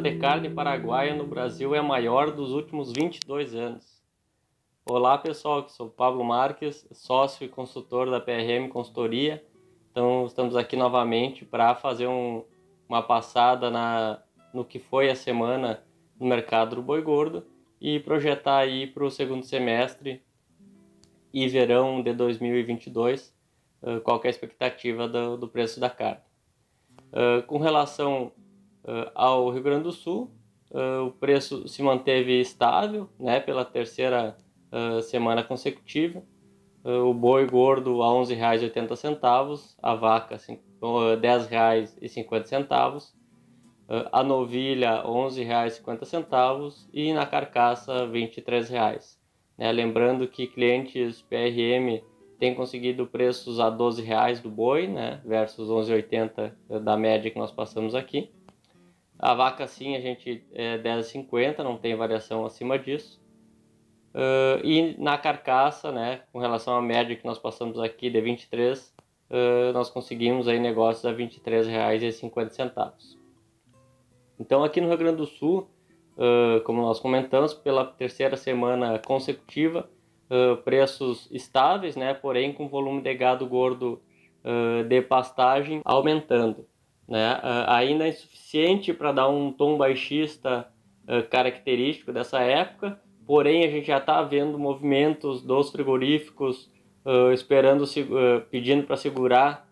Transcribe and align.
de 0.00 0.16
carne 0.16 0.48
paraguaia 0.48 1.14
no 1.14 1.26
Brasil 1.26 1.74
é 1.74 1.78
a 1.78 1.82
maior 1.82 2.30
dos 2.30 2.52
últimos 2.52 2.90
22 2.90 3.54
anos. 3.54 4.02
Olá 4.86 5.18
pessoal, 5.18 5.68
sou 5.68 5.90
Pablo 5.90 6.24
Marques, 6.24 6.88
sócio 6.90 7.44
e 7.44 7.48
consultor 7.48 8.10
da 8.10 8.18
PRM 8.18 8.70
Consultoria. 8.70 9.44
Então 9.90 10.24
estamos 10.24 10.56
aqui 10.56 10.74
novamente 10.74 11.44
para 11.44 11.74
fazer 11.74 12.06
um, 12.06 12.42
uma 12.88 13.02
passada 13.02 13.70
na, 13.70 14.22
no 14.54 14.64
que 14.64 14.78
foi 14.78 15.10
a 15.10 15.14
semana 15.14 15.84
no 16.18 16.26
mercado 16.26 16.76
do 16.76 16.82
boi 16.82 17.02
gordo 17.02 17.44
e 17.78 18.00
projetar 18.00 18.56
aí 18.56 18.86
para 18.86 19.04
o 19.04 19.10
segundo 19.10 19.44
semestre 19.44 20.22
e 21.30 21.46
verão 21.46 22.02
de 22.02 22.14
2022 22.14 23.34
qual 24.02 24.18
é 24.24 24.28
a 24.28 24.30
expectativa 24.30 25.06
do, 25.06 25.36
do 25.36 25.46
preço 25.46 25.78
da 25.78 25.90
carne. 25.90 26.22
Uh, 27.12 27.42
com 27.46 27.58
relação 27.58 28.32
ao 29.14 29.50
Rio 29.50 29.62
Grande 29.62 29.84
do 29.84 29.92
Sul, 29.92 30.30
uh, 30.70 31.06
o 31.06 31.12
preço 31.12 31.68
se 31.68 31.82
manteve 31.82 32.40
estável 32.40 33.08
né, 33.18 33.40
pela 33.40 33.64
terceira 33.64 34.36
semana 35.02 35.42
consecutiva. 35.42 36.22
o 36.84 37.12
boi 37.12 37.44
gordo 37.44 38.02
a 38.02 38.08
R$ 38.08 38.20
11,80, 38.20 39.76
a 39.82 39.94
vaca 39.96 40.36
R$ 40.36 40.60
10,50, 41.20 43.12
a 44.12 44.22
novilha 44.22 45.02
R$ 45.02 45.08
11,50 45.08 46.86
e 46.92 47.12
na 47.12 47.26
carcaça 47.26 48.06
R$ 48.06 48.12
23,00. 48.12 49.18
Né? 49.58 49.72
Lembrando 49.72 50.28
que 50.28 50.46
clientes 50.46 51.20
PRM 51.22 52.00
tem 52.40 52.54
conseguido 52.54 53.06
preços 53.06 53.60
a 53.60 53.68
12 53.68 54.02
reais 54.02 54.40
do 54.40 54.48
boi, 54.48 54.86
né, 54.86 55.20
versus 55.26 55.68
11,80 55.68 56.80
da 56.82 56.96
média 56.96 57.30
que 57.30 57.38
nós 57.38 57.52
passamos 57.52 57.94
aqui. 57.94 58.30
A 59.20 59.34
vaca 59.34 59.66
sim 59.66 59.94
a 59.94 60.00
gente 60.00 60.42
é 60.50 60.78
10,50, 60.78 61.58
não 61.58 61.76
tem 61.76 61.94
variação 61.94 62.46
acima 62.46 62.78
disso. 62.78 63.20
Uh, 64.14 64.64
e 64.64 64.96
na 64.98 65.18
carcaça, 65.18 65.92
né, 65.92 66.22
com 66.32 66.38
relação 66.38 66.74
à 66.74 66.80
média 66.80 67.14
que 67.14 67.26
nós 67.26 67.38
passamos 67.38 67.78
aqui 67.78 68.08
de 68.08 68.18
23, 68.18 68.94
uh, 69.28 69.72
nós 69.74 69.90
conseguimos 69.90 70.48
aí 70.48 70.58
negócios 70.58 71.04
a 71.04 71.10
R$ 71.10 71.28
23,50. 71.28 72.92
Então 74.38 74.64
aqui 74.64 74.80
no 74.80 74.88
Rio 74.88 74.96
Grande 74.96 75.18
do 75.18 75.26
Sul, 75.26 75.68
uh, 76.16 76.62
como 76.62 76.80
nós 76.80 76.98
comentamos, 76.98 77.52
pela 77.52 77.84
terceira 77.84 78.36
semana 78.38 78.98
consecutiva, 78.98 79.88
preços 80.64 81.28
estáveis, 81.32 81.96
né, 81.96 82.14
porém 82.14 82.52
com 82.52 82.68
volume 82.68 83.02
de 83.02 83.12
gado 83.14 83.44
gordo 83.48 84.00
de 84.88 85.02
pastagem 85.02 85.82
aumentando. 85.84 86.69
Né? 87.10 87.34
Uh, 87.34 87.70
ainda 87.70 88.06
é 88.06 88.10
insuficiente 88.10 88.94
para 88.94 89.12
dar 89.12 89.28
um 89.28 89.52
tom 89.52 89.76
baixista 89.76 90.66
característico 91.28 92.12
dessa 92.12 92.38
época, 92.38 93.00
porém 93.26 93.64
a 93.64 93.68
gente 93.68 93.88
já 93.88 93.98
está 93.98 94.22
vendo 94.22 94.56
movimentos 94.56 95.42
dos 95.42 95.68
frigoríficos 95.72 96.70
esperando, 97.34 97.84
pedindo 98.48 98.86
para 98.86 98.96
segurar 98.96 99.68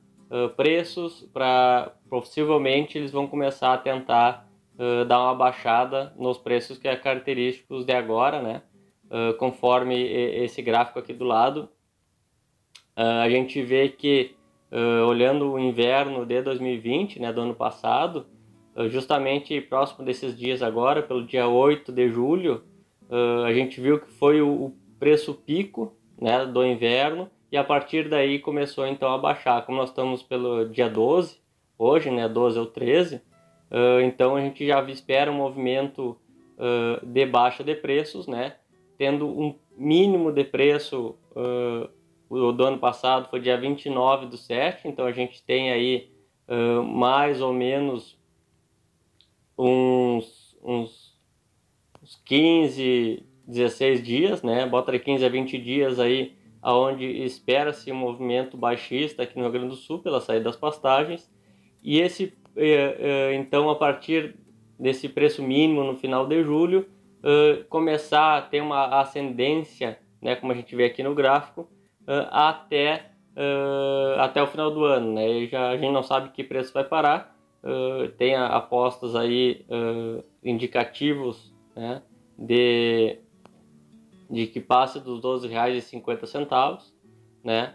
preços, 0.57 1.31
para 1.33 1.93
possivelmente 2.11 2.99
eles 2.99 3.13
vão 3.13 3.29
começar 3.29 3.73
a 3.73 3.79
tentar 3.79 4.49
dar 5.07 5.23
uma 5.23 5.35
baixada 5.37 6.13
nos 6.19 6.39
preços 6.39 6.77
que 6.77 6.89
é 6.89 6.97
característicos 6.97 7.85
de 7.85 7.93
agora, 7.93 8.43
né? 8.43 8.63
uh, 9.09 9.35
conforme 9.35 9.95
esse 9.97 10.63
gráfico 10.63 10.99
aqui 10.99 11.13
do 11.13 11.25
lado, 11.25 11.69
uh, 12.97 13.23
a 13.23 13.29
gente 13.29 13.61
vê 13.63 13.89
que, 13.89 14.35
uh, 14.73 15.07
olhando 15.07 15.53
o 15.53 15.59
inverno 15.59 16.25
de 16.27 16.43
2020, 16.43 17.21
né, 17.21 17.33
do 17.33 17.41
ano 17.41 17.55
passado, 17.55 18.27
justamente 18.91 19.61
próximo 19.61 20.05
desses 20.05 20.39
dias 20.39 20.63
agora, 20.63 21.03
pelo 21.03 21.27
dia 21.27 21.49
8 21.49 21.91
de 21.91 22.09
julho, 22.09 22.63
a 23.45 23.53
gente 23.53 23.81
viu 23.81 23.99
que 23.99 24.09
foi 24.09 24.41
o, 24.41 24.49
o 24.49 24.77
preço 25.01 25.35
pico 25.35 25.93
né, 26.21 26.47
do 26.47 26.65
inverno 26.65 27.29
e 27.51 27.57
a 27.57 27.65
partir 27.65 28.09
daí 28.09 28.39
começou 28.39 28.87
então 28.87 29.13
a 29.13 29.19
baixar. 29.19 29.65
Como 29.65 29.79
nós 29.79 29.91
estamos 29.91 30.23
pelo 30.23 30.69
dia 30.69 30.89
12, 30.89 31.39
hoje, 31.79 32.11
né, 32.11 32.29
12 32.29 32.59
ou 32.59 32.67
13, 32.67 33.17
uh, 33.17 34.01
então 34.03 34.37
a 34.37 34.41
gente 34.41 34.67
já 34.67 34.83
espera 34.91 35.31
um 35.31 35.37
movimento 35.37 36.17
uh, 36.59 37.07
de 37.07 37.25
baixa 37.25 37.65
de 37.65 37.75
preços, 37.75 38.27
né, 38.27 38.57
tendo 38.99 39.27
um 39.27 39.55
mínimo 39.77 40.33
de 40.33 40.45
preço, 40.45 41.15
uh, 41.31 41.89
o 42.29 42.53
do 42.53 42.65
ano 42.65 42.79
passado 42.79 43.29
foi 43.29 43.41
dia 43.41 43.57
29 43.57 44.27
do 44.27 44.37
7, 44.37 44.87
então 44.87 45.07
a 45.07 45.13
gente 45.13 45.43
tem 45.43 45.71
aí 45.71 46.11
uh, 46.49 46.83
mais 46.83 47.41
ou 47.41 47.53
menos 47.53 48.19
uns, 49.57 50.57
uns, 50.63 51.19
uns 52.03 52.23
15, 52.25 53.25
16 53.47 54.03
dias, 54.03 54.43
né? 54.43 54.67
Bota 54.67 54.93
de 54.93 54.99
15 54.99 55.25
a 55.25 55.29
20 55.29 55.59
dias 55.59 55.99
aí, 55.99 56.37
aonde 56.61 57.05
espera-se 57.05 57.91
um 57.91 57.97
movimento 57.97 58.57
baixista 58.57 59.23
aqui 59.23 59.37
no 59.37 59.45
Rio 59.45 59.53
Grande 59.53 59.69
do 59.69 59.77
Sul 59.77 60.01
pela 60.01 60.21
saída 60.21 60.45
das 60.45 60.57
pastagens. 60.57 61.31
E 61.83 62.01
esse, 62.01 62.35
eh, 62.57 63.35
então, 63.35 63.71
a 63.71 63.77
partir 63.77 64.35
desse 64.79 65.09
preço 65.09 65.43
mínimo 65.43 65.83
no 65.83 65.97
final 65.97 66.27
de 66.27 66.43
julho, 66.43 66.87
uh, 67.19 67.65
começar 67.65 68.39
a 68.39 68.43
ter 68.43 68.61
uma 68.61 69.01
ascendência, 69.01 69.99
né, 70.23 70.37
como 70.37 70.53
a 70.53 70.55
gente 70.55 70.75
vê 70.77 70.85
aqui 70.85 71.03
no 71.03 71.15
gráfico, 71.15 71.63
uh, 71.63 71.69
até, 72.31 73.11
uh, 73.37 74.21
até 74.21 74.43
o 74.43 74.47
final 74.47 74.71
do 74.71 74.85
ano. 74.85 75.15
Né? 75.15 75.47
Já, 75.47 75.71
a 75.71 75.77
gente 75.77 75.93
não 75.93 76.03
sabe 76.03 76.31
que 76.31 76.45
preço 76.45 76.73
vai 76.73 76.85
parar, 76.85 77.37
tem 78.17 78.37
apostas 78.37 79.17
aí 79.17 79.67
indicativos 80.43 81.53
né, 81.75 82.01
de, 82.39 83.19
de 84.31 84.47
que 84.47 84.61
passe 84.61 85.01
dos 85.01 85.23
R$ 85.23 85.49
12,50. 85.49 86.81
Né? 87.45 87.75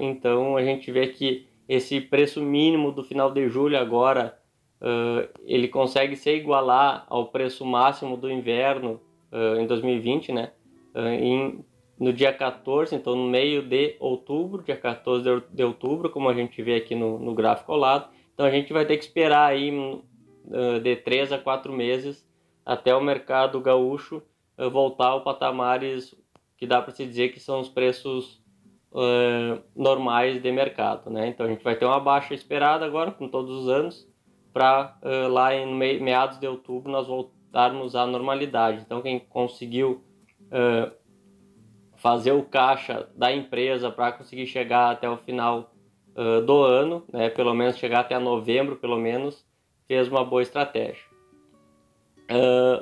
então 0.00 0.56
a 0.56 0.64
gente 0.64 0.90
vê 0.90 1.06
que 1.06 1.46
esse 1.68 2.00
preço 2.00 2.42
mínimo 2.42 2.90
do 2.90 3.04
final 3.04 3.30
de 3.30 3.48
julho 3.48 3.78
agora 3.78 4.38
uh, 4.80 5.28
ele 5.44 5.68
consegue 5.68 6.16
se 6.16 6.30
igualar 6.30 7.04
ao 7.08 7.26
preço 7.26 7.64
máximo 7.64 8.16
do 8.16 8.30
inverno 8.30 9.00
uh, 9.32 9.60
em 9.60 9.66
2020, 9.66 10.32
né? 10.32 10.52
Uh, 10.94 11.00
em, 11.00 11.64
no 11.98 12.12
dia 12.12 12.32
14, 12.32 12.94
então 12.94 13.16
no 13.16 13.28
meio 13.28 13.62
de 13.62 13.96
outubro, 13.98 14.62
dia 14.62 14.76
14 14.76 15.42
de, 15.50 15.64
outubro, 15.64 16.10
como 16.10 16.28
a 16.28 16.34
gente 16.34 16.62
vê 16.62 16.76
aqui 16.76 16.94
no, 16.94 17.18
no, 17.18 17.34
gráfico 17.34 17.72
ao 17.72 17.78
lado. 17.78 18.08
Então 18.32 18.46
a 18.46 18.50
gente 18.50 18.72
vai 18.72 18.86
ter 18.86 18.96
que 18.96 19.04
esperar 19.04 19.46
aí 19.46 19.72
de 20.82 20.96
3 20.96 21.32
a 21.32 21.38
4 21.38 21.72
meses 21.72 22.26
até 22.64 22.94
o 22.94 23.00
mercado 23.00 23.60
gaúcho 23.60 24.22
voltar 24.70 25.08
ao 25.08 25.22
patamares 25.22 26.14
que 26.56 26.66
dá 26.66 26.82
para 26.82 26.92
se 26.92 27.06
dizer 27.06 27.30
que 27.30 27.40
são 27.40 27.60
os 27.60 27.68
preços 27.68 28.42
uh, 28.92 29.62
normais 29.74 30.42
de 30.42 30.52
mercado, 30.52 31.08
né? 31.08 31.28
Então 31.28 31.46
a 31.46 31.48
gente 31.48 31.62
vai 31.62 31.76
ter 31.76 31.84
uma 31.84 32.00
baixa 32.00 32.34
esperada 32.34 32.84
agora, 32.84 33.12
com 33.12 33.28
todos 33.28 33.62
os 33.62 33.68
anos, 33.68 34.08
para 34.52 34.98
uh, 35.02 35.28
lá 35.28 35.54
em 35.54 35.72
meados 36.00 36.38
de 36.38 36.46
outubro 36.46 36.90
nós 36.90 37.06
voltarmos 37.06 37.94
à 37.94 38.06
normalidade. 38.06 38.82
Então, 38.84 39.00
quem 39.00 39.20
conseguiu 39.20 40.02
uh, 40.46 40.92
fazer 41.98 42.32
o 42.32 42.42
caixa 42.42 43.08
da 43.14 43.32
empresa 43.32 43.90
para 43.90 44.12
conseguir 44.12 44.46
chegar 44.46 44.90
até 44.90 45.08
o 45.08 45.16
final 45.16 45.72
uh, 46.16 46.40
do 46.40 46.62
ano, 46.62 47.04
né, 47.12 47.28
pelo 47.28 47.54
menos 47.54 47.76
chegar 47.76 48.00
até 48.00 48.18
novembro, 48.18 48.76
pelo 48.76 48.98
menos, 48.98 49.44
fez 49.86 50.08
uma 50.08 50.24
boa 50.24 50.42
estratégia. 50.42 51.02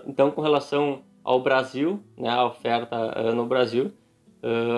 então, 0.07 0.31
com 0.31 0.41
relação 0.41 1.03
ao 1.23 1.41
Brasil, 1.41 2.03
né, 2.17 2.29
a 2.29 2.45
oferta 2.45 3.33
no 3.33 3.47
Brasil, 3.47 3.93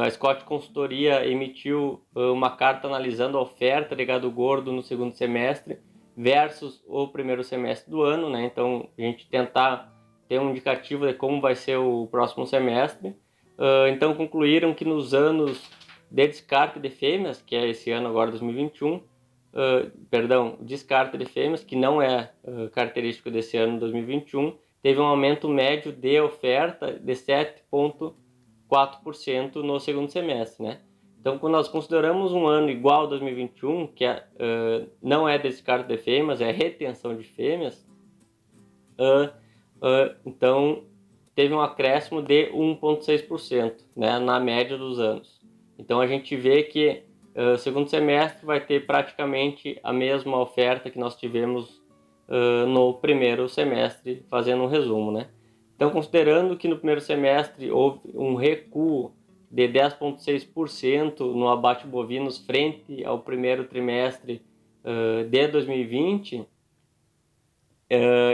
a 0.04 0.10
Scott 0.10 0.44
Consultoria 0.44 1.26
emitiu 1.26 2.02
uma 2.14 2.50
carta 2.50 2.86
analisando 2.86 3.38
a 3.38 3.42
oferta 3.42 3.96
de 3.96 4.04
gado 4.04 4.30
gordo 4.30 4.70
no 4.70 4.82
segundo 4.82 5.14
semestre 5.14 5.78
versus 6.18 6.82
o 6.88 7.06
primeiro 7.06 7.44
semestre 7.44 7.88
do 7.88 8.02
ano, 8.02 8.28
né? 8.28 8.44
Então, 8.44 8.88
a 8.98 9.00
gente 9.00 9.28
tentar 9.28 9.94
ter 10.28 10.40
um 10.40 10.50
indicativo 10.50 11.06
de 11.06 11.14
como 11.14 11.40
vai 11.40 11.54
ser 11.54 11.76
o 11.76 12.08
próximo 12.08 12.44
semestre. 12.44 13.14
Uh, 13.58 13.88
então, 13.88 14.14
concluíram 14.14 14.72
que 14.72 14.84
nos 14.84 15.12
anos 15.12 15.68
de 16.08 16.28
descarte 16.28 16.78
de 16.78 16.88
fêmeas, 16.88 17.42
que 17.42 17.56
é 17.56 17.68
esse 17.68 17.90
ano 17.90 18.06
agora 18.08 18.30
2021, 18.30 18.94
uh, 18.94 19.02
perdão, 20.08 20.56
descarte 20.60 21.18
de 21.18 21.24
fêmeas, 21.24 21.64
que 21.64 21.74
não 21.74 22.00
é 22.00 22.30
uh, 22.44 22.70
característico 22.70 23.32
desse 23.32 23.56
ano 23.56 23.80
2021, 23.80 24.56
teve 24.80 25.00
um 25.00 25.06
aumento 25.06 25.48
médio 25.48 25.90
de 25.92 26.20
oferta 26.20 26.92
de 26.92 27.12
7,4% 27.14 29.56
no 29.56 29.80
segundo 29.80 30.08
semestre, 30.08 30.64
né? 30.64 30.78
Então, 31.20 31.36
quando 31.36 31.54
nós 31.54 31.66
consideramos 31.66 32.32
um 32.32 32.46
ano 32.46 32.70
igual 32.70 33.06
a 33.06 33.08
2021, 33.08 33.88
que 33.88 34.04
é, 34.04 34.24
uh, 34.34 34.88
não 35.02 35.28
é 35.28 35.36
descarte 35.36 35.88
de 35.88 35.98
fêmeas, 35.98 36.40
é 36.40 36.52
retenção 36.52 37.16
de 37.16 37.24
fêmeas, 37.24 37.84
então 40.26 40.87
teve 41.38 41.54
um 41.54 41.60
acréscimo 41.60 42.20
de 42.20 42.50
1,6% 42.50 43.74
né, 43.94 44.18
na 44.18 44.40
média 44.40 44.76
dos 44.76 44.98
anos. 44.98 45.40
Então, 45.78 46.00
a 46.00 46.06
gente 46.08 46.34
vê 46.34 46.64
que 46.64 47.04
o 47.54 47.56
segundo 47.56 47.88
semestre 47.88 48.44
vai 48.44 48.58
ter 48.58 48.84
praticamente 48.84 49.78
a 49.84 49.92
mesma 49.92 50.40
oferta 50.40 50.90
que 50.90 50.98
nós 50.98 51.14
tivemos 51.14 51.80
uh, 52.28 52.66
no 52.66 52.94
primeiro 52.94 53.48
semestre, 53.48 54.24
fazendo 54.28 54.64
um 54.64 54.66
resumo, 54.66 55.12
né? 55.12 55.28
Então, 55.76 55.90
considerando 55.90 56.56
que 56.56 56.66
no 56.66 56.74
primeiro 56.74 57.00
semestre 57.00 57.70
houve 57.70 58.00
um 58.16 58.34
recuo 58.34 59.12
de 59.48 59.68
10,6% 59.68 61.20
no 61.20 61.48
abate 61.48 61.86
bovinos 61.86 62.38
frente 62.38 63.04
ao 63.04 63.20
primeiro 63.20 63.62
trimestre 63.62 64.42
uh, 64.82 65.22
de 65.22 65.46
2020 65.46 66.40
uh, 66.40 66.46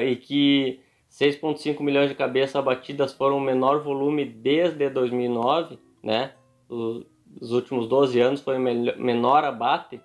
e 0.02 0.16
que 0.16 0.80
6,5 1.14 1.80
milhões 1.80 2.08
de 2.08 2.14
cabeças 2.16 2.56
abatidas 2.56 3.12
foram 3.12 3.36
o 3.36 3.40
menor 3.40 3.80
volume 3.84 4.24
desde 4.24 4.90
2009, 4.90 5.78
né? 6.02 6.32
Os 6.68 7.52
últimos 7.52 7.86
12 7.86 8.20
anos 8.20 8.40
foi 8.40 8.56
o 8.56 8.60
menor 8.60 9.44
abate, 9.44 10.00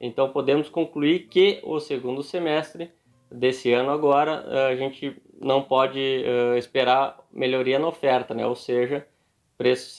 então 0.00 0.30
podemos 0.30 0.70
concluir 0.70 1.28
que 1.28 1.60
o 1.64 1.78
segundo 1.78 2.22
semestre 2.22 2.90
desse 3.30 3.72
ano 3.74 3.90
agora 3.90 4.68
a 4.68 4.74
gente 4.74 5.14
não 5.38 5.62
pode 5.62 5.98
uh, 5.98 6.56
esperar 6.56 7.18
melhoria 7.30 7.78
na 7.78 7.88
oferta, 7.88 8.32
né? 8.32 8.46
Ou 8.46 8.54
seja, 8.54 9.06
preços 9.58 9.94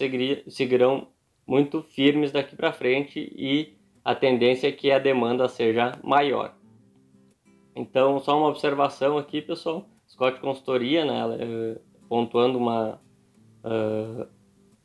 seguirão 0.48 1.08
muito 1.46 1.84
firmes 1.84 2.32
daqui 2.32 2.56
para 2.56 2.74
frente 2.74 3.32
e 3.36 3.76
a 4.04 4.16
tendência 4.16 4.68
é 4.68 4.72
que 4.72 4.92
a 4.92 4.98
demanda 4.98 5.48
seja 5.48 5.92
maior. 6.04 6.56
Então, 7.76 8.20
só 8.20 8.36
uma 8.36 8.48
observação 8.48 9.18
aqui, 9.18 9.42
pessoal. 9.42 9.86
Scott 10.16 10.40
Consultoria, 10.40 11.04
né, 11.04 11.38
eh, 11.42 11.78
pontuando 12.08 12.58
uma, 12.58 13.02
uh, 13.66 14.26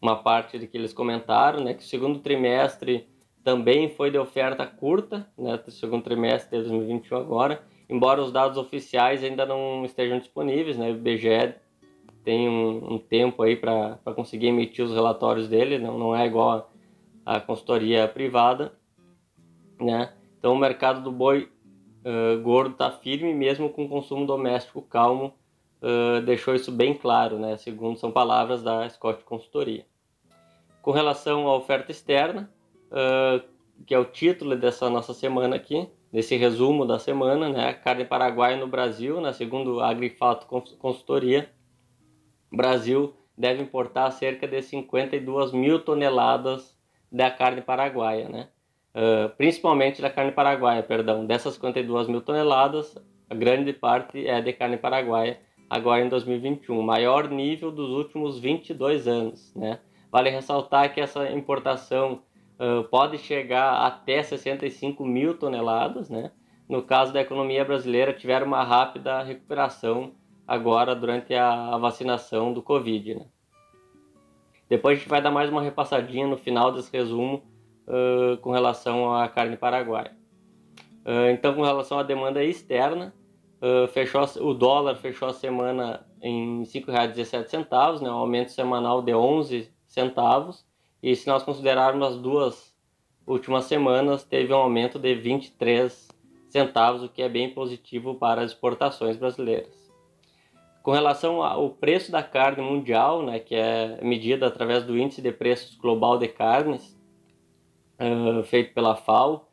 uma 0.03 0.17
parte 0.17 0.59
de 0.59 0.67
que 0.67 0.77
eles 0.77 0.93
comentaram, 0.93 1.63
né, 1.63 1.73
que 1.73 1.85
o 1.85 1.87
segundo 1.87 2.19
trimestre 2.19 3.09
também 3.45 3.89
foi 3.89 4.11
de 4.11 4.19
oferta 4.19 4.67
curta, 4.67 5.31
né, 5.39 5.61
o 5.65 5.71
segundo 5.71 6.03
trimestre 6.03 6.59
de 6.59 6.69
2021 6.69 7.17
agora, 7.17 7.63
embora 7.89 8.21
os 8.21 8.33
dados 8.33 8.59
oficiais 8.59 9.23
ainda 9.23 9.47
não 9.47 9.85
estejam 9.85 10.19
disponíveis, 10.19 10.77
né, 10.77 10.91
o 10.91 10.97
IBGE 10.97 11.55
tem 12.25 12.49
um, 12.49 12.95
um 12.95 12.99
tempo 12.99 13.45
aí 13.45 13.55
para 13.55 14.01
conseguir 14.17 14.49
emitir 14.49 14.85
os 14.85 14.93
relatórios 14.93 15.47
dele, 15.47 15.79
não, 15.79 15.97
não 15.97 16.17
é 16.17 16.27
igual 16.27 16.73
a, 17.25 17.37
a 17.37 17.41
consultoria 17.41 18.09
privada, 18.09 18.73
né, 19.81 20.13
então 20.37 20.55
o 20.55 20.59
mercado 20.59 21.01
do 21.01 21.13
boi 21.13 21.49
uh, 22.05 22.41
gordo 22.41 22.73
está 22.73 22.91
firme 22.91 23.33
mesmo 23.35 23.71
com 23.71 23.85
o 23.85 23.89
consumo 23.89 24.27
doméstico 24.27 24.83
calmo, 24.83 25.35
uh, 25.83 26.21
deixou 26.23 26.55
isso 26.55 26.71
bem 26.73 26.95
claro, 26.95 27.39
né? 27.39 27.57
Segundo 27.57 27.99
são 27.99 28.11
palavras 28.11 28.63
da 28.63 28.89
Scott 28.89 29.25
Consultoria. 29.25 29.87
Com 30.83 30.93
relação 30.93 31.47
à 31.47 31.57
oferta 31.57 31.91
externa, 31.91 32.51
uh, 32.87 33.43
que 33.87 33.95
é 33.95 33.99
o 33.99 34.05
título 34.05 34.57
dessa 34.57 34.89
nossa 34.89 35.15
semana 35.15 35.57
aqui, 35.57 35.89
desse 36.13 36.37
resumo 36.37 36.85
da 36.87 36.99
semana, 36.99 37.49
né? 37.49 37.73
Carne 37.73 38.05
paraguaia 38.05 38.57
no 38.57 38.67
Brasil, 38.67 39.21
né? 39.21 39.33
segundo 39.33 39.81
a 39.81 39.91
Agrifato 39.91 40.47
Consultoria, 40.47 41.51
Brasil 42.51 43.15
deve 43.39 43.63
importar 43.63 44.11
cerca 44.11 44.47
de 44.47 44.61
52 44.61 45.53
mil 45.53 45.81
toneladas 45.81 46.77
da 47.11 47.31
carne 47.31 47.63
paraguaia, 47.63 48.29
né? 48.29 48.49
Uh, 48.93 49.29
principalmente 49.37 50.03
da 50.03 50.11
carne 50.11 50.33
paraguaia, 50.33 50.83
perdão. 50.83 51.25
Dessas 51.25 51.55
52 51.55 52.09
mil 52.09 52.21
toneladas, 52.21 52.97
a 53.29 53.35
grande 53.35 53.73
parte 53.73 54.27
é 54.27 54.41
de 54.41 54.53
carne 54.53 54.77
paraguaia, 54.77 55.39
agora 55.69 56.05
em 56.05 56.09
2021, 56.09 56.83
maior 56.83 57.29
nível 57.29 57.71
dos 57.71 57.91
últimos 57.91 58.39
22 58.41 59.07
anos. 59.07 59.55
Né? 59.55 59.79
Vale 60.11 60.31
ressaltar 60.31 60.93
que 60.93 61.01
essa 61.01 61.31
importação 61.31 62.23
uh, 62.59 62.83
pode 62.89 63.19
chegar 63.19 63.87
até 63.87 64.21
65 64.21 65.05
mil 65.05 65.39
toneladas. 65.39 66.11
Né? 66.11 66.33
No 66.69 66.83
caso 66.83 67.13
da 67.13 67.21
economia 67.21 67.65
brasileira, 67.65 68.13
tiveram 68.13 68.49
uma 68.49 68.65
rápida 68.65 69.23
recuperação 69.23 70.13
agora 70.47 70.97
durante 70.97 71.33
a, 71.33 71.75
a 71.75 71.79
vacinação 71.79 72.53
do 72.53 72.61
Covid. 72.61 73.15
Né? 73.15 73.27
Depois 74.69 74.97
a 74.97 75.01
gente 75.01 75.09
vai 75.09 75.23
dar 75.23 75.31
mais 75.31 75.49
uma 75.49 75.63
repassadinha 75.63 76.27
no 76.27 76.37
final 76.37 76.73
desse 76.73 76.93
resumo 76.93 77.45
com 78.43 78.51
relação 78.51 79.15
à 79.15 79.29
carne 79.29 79.57
paraguaia. 79.57 80.21
Uh, 81.05 81.31
então, 81.33 81.55
com 81.55 81.63
relação 81.63 81.99
à 81.99 82.03
demanda 82.03 82.45
externa, 82.45 83.15
uh, 83.61 83.89
fechou, 83.89 84.23
o 84.41 84.53
dólar 84.55 84.97
fechou 84.97 85.29
a 85.29 85.33
semana 85.33 86.07
em 86.23 86.61
R$ 86.61 86.67
5,17, 86.67 88.03
né, 88.03 88.11
um 88.11 88.15
aumento 88.15 88.53
semanal 88.53 89.01
de 89.03 89.15
11 89.15 89.71
centavos. 89.87 90.65
E 91.03 91.17
se 91.17 91.27
nós 91.27 91.43
considerarmos 91.43 92.07
as 92.07 92.17
duas 92.19 92.77
últimas 93.27 93.65
semanas, 93.65 94.23
teve 94.23 94.53
um 94.53 94.59
aumento 94.59 94.99
de 94.99 95.15
23 95.15 96.09
centavos, 96.51 97.03
o 97.03 97.09
que 97.09 97.23
é 97.23 97.29
bem 97.29 97.51
positivo 97.55 98.15
para 98.17 98.43
as 98.43 98.51
exportações 98.51 99.17
brasileiras. 99.17 99.91
Com 100.83 100.93
relação 100.93 101.43
ao 101.43 101.71
preço 101.71 102.13
da 102.13 102.23
carne 102.23 102.63
mundial, 102.63 103.23
né, 103.23 103.39
que 103.39 103.55
é 103.55 103.99
medida 104.03 104.47
através 104.47 104.85
do 104.85 104.99
Índice 104.99 105.23
de 105.23 105.33
Preços 105.33 105.77
Global 105.77 106.19
de 106.19 106.29
Carnes, 106.29 106.99
uh, 108.01 108.43
feito 108.45 108.73
pela 108.73 108.97
FAO. 108.97 109.49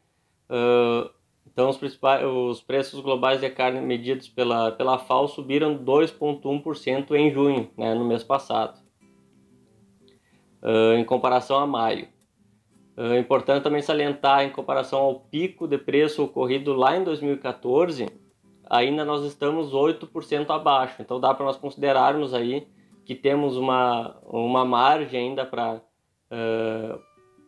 Uh, 0.50 1.10
então, 1.46 1.70
os, 1.70 1.78
principais, 1.78 2.24
os 2.26 2.62
preços 2.62 3.00
globais 3.02 3.42
de 3.42 3.50
carne 3.50 3.82
medidos 3.82 4.30
pela, 4.30 4.72
pela 4.72 4.98
FAO 4.98 5.28
subiram 5.28 5.78
2,1% 5.78 7.12
em 7.12 7.32
junho, 7.32 7.70
né, 7.78 7.94
no 7.94 8.06
mês 8.06 8.24
passado, 8.24 8.80
uh, 10.62 10.94
em 10.98 11.04
comparação 11.04 11.58
a 11.58 11.68
maio. 11.68 12.08
É 12.96 13.20
importante 13.20 13.64
também 13.64 13.82
salientar, 13.82 14.44
em 14.44 14.50
comparação 14.50 15.00
ao 15.00 15.20
pico 15.20 15.68
de 15.68 15.78
preço 15.78 16.24
ocorrido 16.24 16.74
lá 16.74 16.98
em 16.98 17.04
2014, 17.04 18.08
ainda 18.68 19.06
nós 19.06 19.24
estamos 19.24 19.72
8% 19.72 20.50
abaixo. 20.50 21.00
Então, 21.00 21.20
dá 21.20 21.32
para 21.32 21.46
nós 21.46 21.58
considerarmos 21.58 22.34
aí 22.34 22.68
que 23.06 23.14
temos 23.14 23.56
uma, 23.56 24.18
uma 24.26 24.66
margem 24.66 25.30
ainda 25.30 25.46
para 25.46 25.80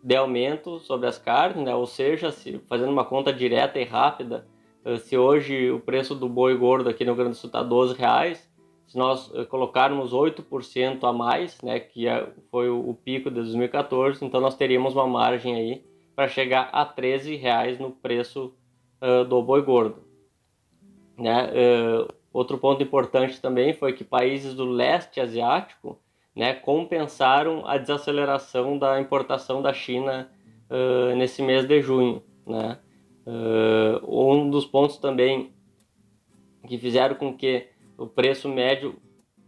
de 0.04 0.16
aumento 0.16 0.80
sobre 0.80 1.07
as 1.07 1.18
carnes, 1.18 1.63
né? 1.63 1.75
ou 1.75 1.86
seja, 1.86 2.31
se, 2.31 2.60
fazendo 2.68 2.92
uma 2.92 3.06
conta 3.06 3.34
direta 3.34 3.80
e 3.80 3.84
rápida, 3.84 4.48
eh, 4.86 4.98
se 4.98 5.18
hoje 5.18 5.72
o 5.72 5.80
preço 5.80 6.16
do 6.16 6.30
boi 6.30 6.56
gordo 6.57 6.90
aqui 6.90 7.04
no 7.04 7.12
Rio 7.12 7.18
Grande 7.18 7.31
do 7.31 7.38
Sul 7.38 7.50
está 7.50 7.62
12 7.62 7.96
reais, 7.96 8.50
se 8.88 8.98
nós 8.98 9.31
eh, 9.36 9.46
colocarmos 9.46 10.13
8% 10.13 11.03
a 11.03 11.13
mais, 11.13 11.62
né, 11.62 11.79
que 11.79 12.08
é, 12.08 12.27
foi 12.50 12.70
o, 12.70 12.94
pico 12.94 13.29
de 13.29 13.36
2014, 13.36 14.24
então 14.24 14.41
nós 14.41 14.56
teríamos 14.56 14.96
uma 14.96 15.08
margem 15.08 15.56
aí 15.56 15.86
para 16.15 16.27
chegar 16.27 16.70
a 16.72 16.84
13 16.84 17.36
reais 17.36 17.79
no 17.79 17.91
preço 17.91 18.53
uh, 19.01 19.24
do 19.24 19.41
boi 19.41 19.62
gordo. 19.62 20.03
Né? 21.18 21.50
Uh, 21.50 22.13
outro 22.34 22.58
ponto 22.58 22.84
importante 22.84 23.39
também 23.39 23.74
foi 23.74 23.94
que 23.94 24.03
países 24.03 24.53
do 24.53 24.65
leste 24.65 25.22
asiático 25.22 25.98
né, 26.39 26.53
compensaram 26.53 27.67
a 27.67 27.77
desaceleração 27.77 28.77
da 28.77 28.98
importação 28.98 29.62
da 29.62 29.74
China 29.74 30.31
uh, 30.69 31.13
nesse 31.17 31.41
mês 31.41 31.65
de 31.65 31.81
junho. 31.81 32.24
Né? 32.48 32.79
Uh, 33.27 34.31
um 34.31 34.50
dos 34.50 34.65
pontos 34.65 34.98
também 35.00 35.51
que 36.65 36.77
fizeram 36.77 37.15
com 37.15 37.36
que 37.36 37.67
o 37.98 38.08
preço 38.08 38.48
médio 38.48 38.96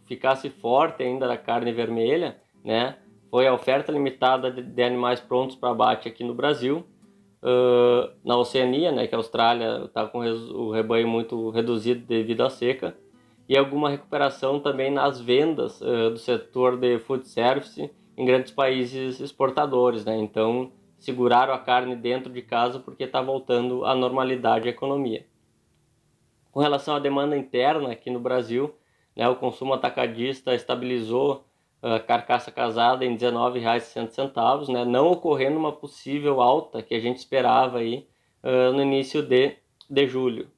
ficasse 0.05 0.49
forte 0.49 1.01
ainda 1.01 1.29
da 1.29 1.37
carne 1.37 1.71
vermelha, 1.71 2.41
né, 2.61 2.97
foi 3.29 3.47
a 3.47 3.53
oferta 3.53 3.89
limitada 3.89 4.51
de, 4.51 4.61
de 4.61 4.83
animais 4.83 5.21
prontos 5.21 5.55
para 5.55 5.69
abate 5.69 6.09
aqui 6.09 6.25
no 6.25 6.33
Brasil. 6.33 6.85
Uh, 7.41 8.11
na 8.21 8.35
Oceania, 8.35 8.91
né, 8.91 9.07
que 9.07 9.15
a 9.15 9.17
Austrália 9.17 9.85
está 9.85 10.05
com 10.07 10.19
o 10.19 10.71
rebanho 10.71 11.07
muito 11.07 11.51
reduzido 11.51 12.05
devido 12.05 12.41
à 12.41 12.49
seca, 12.49 12.97
e 13.47 13.57
alguma 13.57 13.89
recuperação 13.89 14.59
também 14.59 14.91
nas 14.91 15.19
vendas 15.19 15.81
uh, 15.81 16.11
do 16.11 16.17
setor 16.17 16.77
de 16.77 16.99
food 16.99 17.27
service 17.27 17.89
em 18.17 18.25
grandes 18.25 18.51
países 18.51 19.19
exportadores, 19.19 20.05
né? 20.05 20.17
Então, 20.17 20.71
seguraram 20.97 21.53
a 21.53 21.59
carne 21.59 21.95
dentro 21.95 22.31
de 22.31 22.41
casa 22.41 22.79
porque 22.79 23.03
está 23.03 23.21
voltando 23.21 23.83
à 23.85 23.95
normalidade 23.95 24.67
a 24.67 24.71
economia. 24.71 25.25
Com 26.51 26.59
relação 26.59 26.95
à 26.95 26.99
demanda 26.99 27.35
interna 27.35 27.91
aqui 27.91 28.09
no 28.09 28.19
Brasil, 28.19 28.75
né, 29.15 29.27
o 29.27 29.35
consumo 29.35 29.73
atacadista 29.73 30.53
estabilizou 30.53 31.45
a 31.81 31.95
uh, 31.95 32.03
carcaça 32.05 32.51
casada 32.51 33.03
em 33.03 33.13
R$ 33.13 33.17
19,60, 33.17 34.71
né, 34.71 34.85
não 34.85 35.07
ocorrendo 35.07 35.57
uma 35.57 35.71
possível 35.71 36.39
alta 36.41 36.83
que 36.83 36.93
a 36.93 36.99
gente 36.99 37.17
esperava 37.17 37.79
aí, 37.79 38.07
uh, 38.43 38.71
no 38.73 38.81
início 38.81 39.21
de, 39.23 39.55
de 39.89 40.07
julho. 40.07 40.49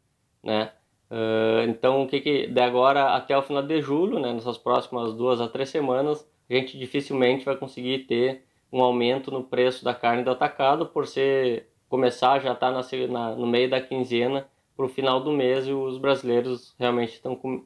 Né? 0.44 0.72
Uh, 1.14 1.70
então, 1.70 2.02
o 2.02 2.08
que, 2.08 2.20
que 2.20 2.48
de 2.48 2.60
agora 2.60 3.14
até 3.14 3.38
o 3.38 3.44
final 3.44 3.62
de 3.62 3.80
julho, 3.80 4.18
né, 4.18 4.34
nessas 4.34 4.58
próximas 4.58 5.14
duas 5.14 5.40
a 5.40 5.48
três 5.48 5.70
semanas, 5.70 6.28
a 6.50 6.54
gente 6.56 6.76
dificilmente 6.76 7.46
vai 7.46 7.56
conseguir 7.56 8.00
ter 8.08 8.44
um 8.72 8.82
aumento 8.82 9.30
no 9.30 9.44
preço 9.44 9.86
da 9.86 9.94
carne 9.94 10.24
do 10.24 10.32
atacado, 10.32 10.88
por 10.88 11.06
ser 11.06 11.70
começar 11.88 12.40
já 12.40 12.56
tá 12.56 12.72
na, 12.72 13.36
no 13.36 13.46
meio 13.46 13.70
da 13.70 13.80
quinzena 13.80 14.50
para 14.76 14.86
o 14.88 14.90
final 14.90 15.20
do 15.20 15.32
mês 15.32 15.68
e 15.68 15.72
os 15.72 16.00
brasileiros 16.00 16.74
realmente 16.80 17.14
estão 17.14 17.36
com, 17.36 17.64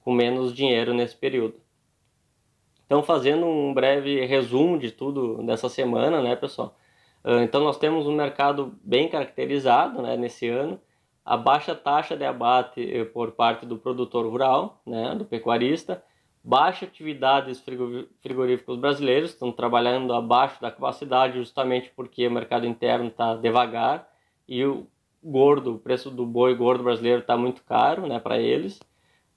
com 0.00 0.10
menos 0.10 0.54
dinheiro 0.54 0.94
nesse 0.94 1.14
período. 1.14 1.56
Então, 2.86 3.02
fazendo 3.02 3.44
um 3.44 3.74
breve 3.74 4.24
resumo 4.24 4.78
de 4.78 4.90
tudo 4.90 5.42
dessa 5.42 5.68
semana, 5.68 6.22
né, 6.22 6.34
pessoal? 6.34 6.74
Uh, 7.22 7.40
então, 7.42 7.62
nós 7.62 7.76
temos 7.76 8.06
um 8.06 8.16
mercado 8.16 8.78
bem 8.82 9.10
caracterizado 9.10 10.00
né, 10.00 10.16
nesse 10.16 10.48
ano 10.48 10.80
a 11.28 11.36
baixa 11.36 11.74
taxa 11.74 12.16
de 12.16 12.24
abate 12.24 12.80
eh, 12.80 13.04
por 13.04 13.32
parte 13.32 13.66
do 13.66 13.76
produtor 13.76 14.24
rural, 14.24 14.80
né, 14.86 15.14
do 15.14 15.26
pecuarista, 15.26 16.02
baixa 16.42 16.86
atividade 16.86 17.48
dos 17.48 17.62
frigoríficos 18.22 18.78
brasileiros, 18.78 19.32
estão 19.32 19.52
trabalhando 19.52 20.14
abaixo 20.14 20.58
da 20.58 20.70
capacidade 20.70 21.36
justamente 21.36 21.92
porque 21.94 22.26
o 22.26 22.30
mercado 22.30 22.66
interno 22.66 23.08
está 23.08 23.34
devagar 23.34 24.08
e 24.48 24.64
o 24.64 24.86
gordo, 25.22 25.74
o 25.74 25.78
preço 25.78 26.10
do 26.10 26.24
boi 26.24 26.54
gordo 26.54 26.82
brasileiro 26.82 27.20
está 27.20 27.36
muito 27.36 27.62
caro 27.62 28.06
né, 28.06 28.18
para 28.18 28.38
eles. 28.38 28.80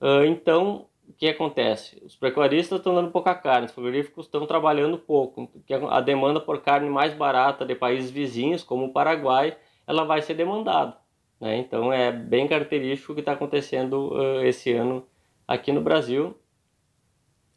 Uh, 0.00 0.24
então, 0.24 0.86
o 1.06 1.12
que 1.12 1.28
acontece? 1.28 2.02
Os 2.06 2.16
pecuaristas 2.16 2.78
estão 2.78 2.94
dando 2.94 3.10
pouca 3.10 3.34
carne, 3.34 3.66
os 3.66 3.72
frigoríficos 3.72 4.24
estão 4.24 4.46
trabalhando 4.46 4.96
pouco. 4.96 5.46
A 5.90 6.00
demanda 6.00 6.40
por 6.40 6.62
carne 6.62 6.88
mais 6.88 7.12
barata 7.12 7.66
de 7.66 7.74
países 7.74 8.10
vizinhos, 8.10 8.64
como 8.64 8.86
o 8.86 8.92
Paraguai, 8.94 9.54
ela 9.86 10.04
vai 10.04 10.22
ser 10.22 10.32
demandada. 10.32 11.01
Né? 11.42 11.58
Então 11.58 11.92
é 11.92 12.12
bem 12.12 12.46
característico 12.46 13.10
o 13.10 13.14
que 13.16 13.20
está 13.20 13.32
acontecendo 13.32 14.12
uh, 14.14 14.44
esse 14.44 14.72
ano 14.72 15.04
aqui 15.46 15.72
no 15.72 15.80
Brasil 15.80 16.36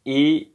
e, 0.04 0.52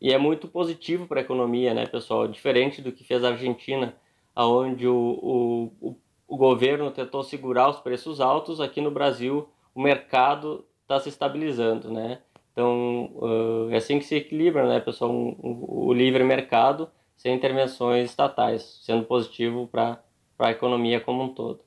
e 0.00 0.12
é 0.12 0.18
muito 0.18 0.48
positivo 0.48 1.06
para 1.06 1.20
a 1.20 1.22
economia, 1.22 1.72
né, 1.72 1.86
pessoal? 1.86 2.26
Diferente 2.26 2.82
do 2.82 2.90
que 2.90 3.04
fez 3.04 3.22
a 3.22 3.28
Argentina, 3.28 3.94
onde 4.34 4.88
o, 4.88 5.70
o, 5.80 5.96
o 6.26 6.36
governo 6.36 6.90
tentou 6.90 7.22
segurar 7.22 7.70
os 7.70 7.78
preços 7.78 8.20
altos, 8.20 8.60
aqui 8.60 8.80
no 8.80 8.90
Brasil 8.90 9.48
o 9.72 9.80
mercado 9.80 10.66
está 10.82 10.98
se 10.98 11.08
estabilizando, 11.08 11.88
né? 11.88 12.20
Então, 12.52 13.12
uh, 13.14 13.70
é 13.70 13.76
assim 13.76 14.00
que 14.00 14.04
se 14.04 14.16
equilibra, 14.16 14.68
né, 14.68 14.80
pessoal, 14.80 15.10
um, 15.12 15.36
um, 15.42 15.64
o 15.68 15.92
livre 15.92 16.24
mercado 16.24 16.90
sem 17.16 17.34
intervenções 17.34 18.10
estatais, 18.10 18.80
sendo 18.82 19.04
positivo 19.04 19.68
para 19.68 20.02
a 20.38 20.50
economia 20.50 21.00
como 21.00 21.22
um 21.22 21.28
todo. 21.32 21.60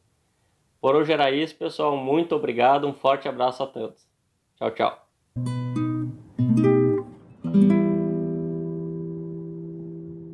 Por 0.86 0.96
hoje 0.96 1.12
era 1.12 1.32
isso, 1.32 1.56
pessoal. 1.56 1.98
Muito 1.98 2.36
obrigado. 2.36 2.88
Um 2.88 2.94
forte 2.94 3.28
abraço 3.28 3.64
a 3.64 3.66
todos. 3.66 4.08
Tchau, 4.56 4.70
tchau. 4.70 5.65